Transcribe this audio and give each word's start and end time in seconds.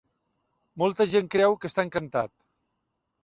Molta 0.81 1.05
gent 1.11 1.29
creu 1.35 1.57
que 1.65 1.71
està 1.71 1.85
encantat. 1.87 2.33